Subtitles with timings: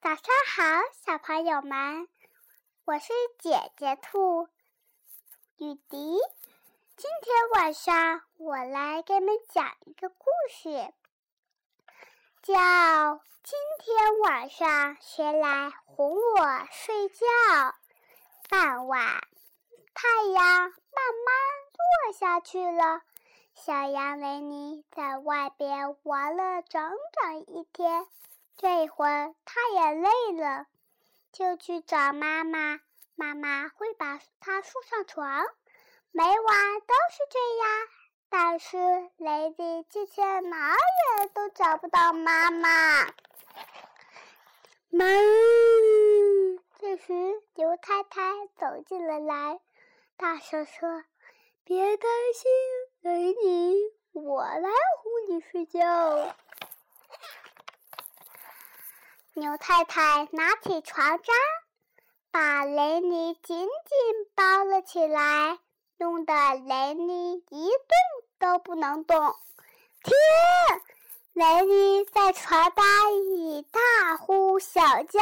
[0.00, 0.62] 早上好，
[1.04, 2.06] 小朋友们，
[2.84, 4.48] 我是姐姐兔
[5.56, 6.18] 雨迪。
[6.96, 10.70] 今天晚上我来给你们讲一个故事，
[12.42, 12.54] 叫
[13.42, 17.26] 《今天晚上谁来哄我睡觉》。
[18.48, 19.02] 傍晚，
[19.94, 21.34] 太阳慢慢
[22.06, 23.02] 落下去了，
[23.52, 26.88] 小羊维尼在外边玩了整
[27.20, 28.06] 整一天。
[28.58, 30.66] 这会儿他也累了，
[31.30, 32.80] 就去找妈妈。
[33.14, 35.46] 妈妈会把他送上床。
[36.10, 37.88] 每晚都是这样，
[38.28, 38.76] 但是
[39.16, 43.06] 雷迪今天哪里都找不到妈妈。
[44.90, 47.12] 门，这时
[47.54, 49.60] 牛太太走进了来，
[50.16, 51.04] 大声说
[51.62, 52.50] ：“别担心，
[53.02, 53.76] 雷尼，
[54.12, 54.68] 我来
[55.02, 56.34] 哄你睡觉。”
[59.38, 61.36] 牛太太拿起床单，
[62.32, 63.68] 把雷尼紧紧
[64.34, 65.60] 包了起来，
[65.96, 66.34] 弄得
[66.66, 67.78] 雷尼一动
[68.40, 69.36] 都不能动。
[70.02, 70.16] 天！
[71.34, 72.84] 雷尼在床单
[73.36, 75.20] 里大呼小叫：“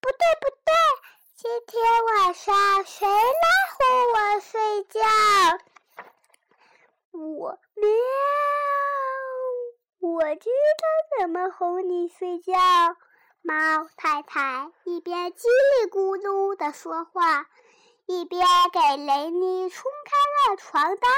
[0.00, 0.72] 不对，不对！
[1.34, 5.00] 今天晚上谁来哄我睡觉？”
[7.18, 7.88] 我喵！
[9.98, 12.52] 我知道怎么哄你睡觉。
[13.42, 17.46] 猫太太一边叽里咕噜地说话，
[18.06, 21.10] 一边给雷尼冲开了床单。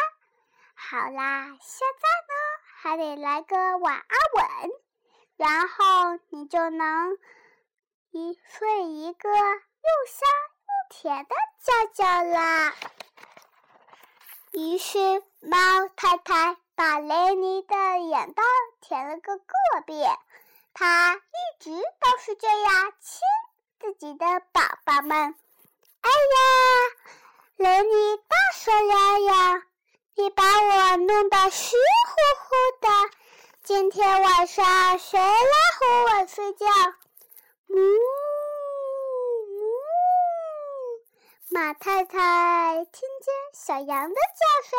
[0.74, 2.34] 好啦，现在呢，
[2.76, 4.70] 还得来个晚安吻，
[5.36, 7.18] 然后你就能
[8.10, 10.28] 一睡一个又香
[10.66, 12.74] 又甜的觉觉啦。
[14.52, 18.42] 于是，猫太太把雷尼的眼袋
[18.80, 19.44] 舔了个个
[19.86, 20.10] 遍。
[20.78, 21.18] 他一
[21.58, 23.20] 直都是这样亲
[23.80, 25.34] 自己的宝宝们。
[26.02, 26.38] 哎呀，
[27.56, 29.62] 雷尼大声嚷嚷
[30.14, 32.88] ：“你把我弄得湿乎乎的！
[33.64, 35.26] 今天晚上谁来
[35.80, 36.64] 哄我睡觉？”
[37.70, 37.80] 呜呜，
[41.50, 44.78] 马太太听见小羊的叫声，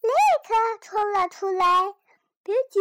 [0.00, 0.10] 立
[0.46, 1.92] 刻冲了出来。
[2.44, 2.78] 别急，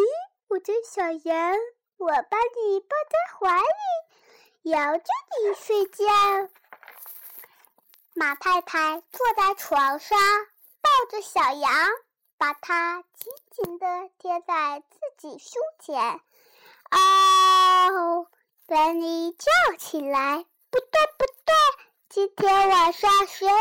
[0.50, 1.58] 我叫小羊。
[2.03, 5.06] 我把你抱在怀里，摇着
[5.40, 6.03] 你睡觉。
[8.14, 10.19] 马太太坐在床上，
[10.81, 11.72] 抱着小羊，
[12.38, 16.19] 把它紧紧地贴在自己胸前。
[16.92, 18.28] 哦，
[18.68, 21.56] 丹尼叫起来：“不对，不对！
[22.09, 23.53] 今天晚上谁来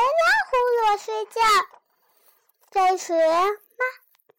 [0.50, 1.41] 哄我睡觉？”
[2.72, 3.84] 这时，妈，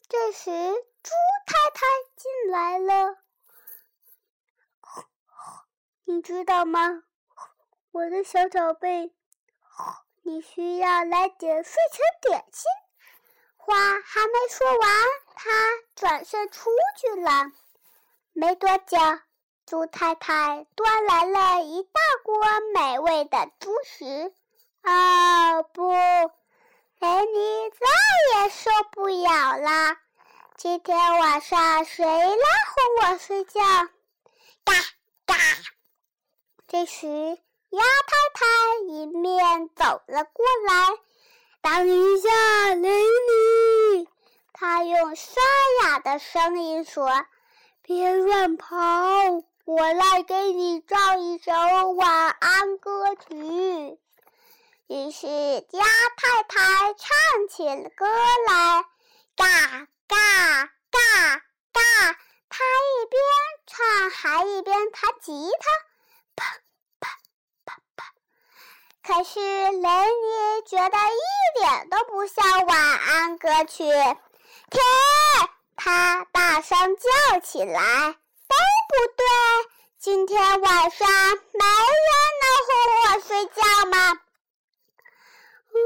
[0.10, 1.12] 这时猪
[1.46, 1.86] 太太
[2.18, 3.23] 进来了。
[6.06, 7.04] 你知道吗，
[7.92, 9.14] 我的小宝贝，
[10.22, 12.64] 你需要来点睡前点心。
[13.56, 14.90] 话还没说完，
[15.36, 15.52] 他
[15.96, 17.52] 转身出去了。
[18.34, 18.98] 没多久，
[19.66, 22.38] 猪太太端来了一大锅
[22.74, 24.34] 美味的猪食。
[24.84, 25.90] 哦不，
[27.00, 29.98] 雷尼再也受不了了。
[30.58, 33.62] 今天晚上谁来哄我睡觉？
[34.66, 34.74] 嘎
[35.26, 35.36] 嘎。
[36.74, 38.46] 这时，鸭太太
[38.88, 40.98] 迎面走了过来。
[41.62, 44.10] 等一下，雷尼，
[44.54, 45.40] 她用沙
[45.84, 47.28] 哑的声音说
[47.84, 48.76] ：“别乱跑，
[49.66, 51.52] 我来给你唱一首
[51.92, 54.00] 晚安歌曲。”
[54.90, 55.86] 于是，鸭
[56.18, 58.08] 太太唱起了歌
[58.48, 58.84] 来，
[59.36, 60.18] 嘎嘎
[60.90, 61.36] 嘎
[61.72, 62.18] 嘎。
[62.50, 63.22] 她一边
[63.68, 65.93] 唱，还一边弹吉他。
[69.06, 74.82] 可是雷尼觉得一点都不像晚安歌曲，天！
[75.76, 77.82] 他大声叫起来
[78.48, 78.56] ：“对
[78.88, 79.26] 不对？
[80.00, 84.14] 今天晚上没人能哄我睡觉吗？”
[85.74, 85.78] 呜，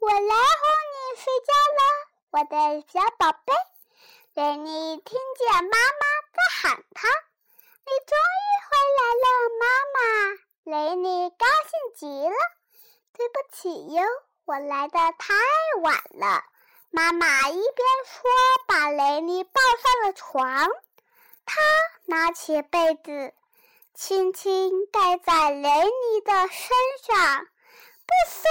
[0.00, 0.26] 我来哄
[0.92, 1.80] 你睡觉了，
[2.32, 3.54] 我的小宝贝。
[4.34, 6.02] 雷尼听见妈妈
[6.34, 7.08] 在喊他
[7.86, 8.47] ：“你终于……”
[8.96, 9.26] 来了，
[9.60, 9.98] 妈妈
[10.64, 12.36] 雷尼高兴极了，
[13.12, 14.02] 对不起哟，
[14.44, 15.34] 我来的太
[15.82, 16.44] 晚了。
[16.90, 18.22] 妈妈一边说，
[18.66, 20.68] 把雷尼抱上了床。
[21.44, 21.60] 她
[22.06, 23.34] 拿起被子，
[23.94, 26.68] 轻轻盖在雷尼的身
[27.02, 27.46] 上，
[28.06, 28.50] 不松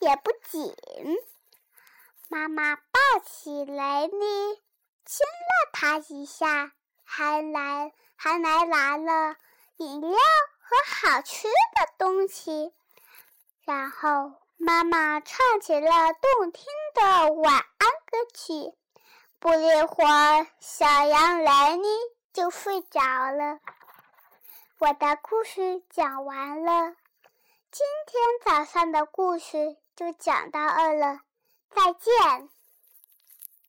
[0.00, 0.74] 也不紧。
[2.28, 4.54] 妈妈抱起雷尼，
[5.04, 6.72] 亲了他一下。
[7.10, 9.34] 还来还来拿了
[9.78, 10.10] 饮料
[10.60, 12.74] 和好吃的东西。
[13.64, 16.64] 然后妈妈唱起了动听
[16.94, 18.74] 的晚安歌曲。
[19.40, 21.88] 不一会儿，小羊莱尼
[22.32, 23.60] 就睡着了。
[24.78, 26.96] 我的故事讲完了，
[27.70, 31.20] 今天早上的故事就讲到这了，
[31.70, 32.48] 再见。